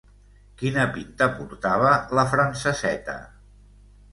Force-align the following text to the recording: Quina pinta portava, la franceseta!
Quina 0.61 0.85
pinta 0.95 1.27
portava, 1.35 1.91
la 2.21 2.25
franceseta! 2.33 3.19